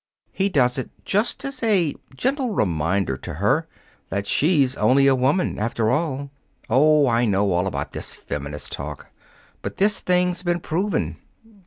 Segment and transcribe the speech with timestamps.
[0.31, 3.67] He does it just as a gentle reminder to her
[4.09, 6.31] that she's only a woman, after all.
[6.71, 9.11] Oh, I know all about this feminist talk.
[9.61, 11.17] But this thing's been proven.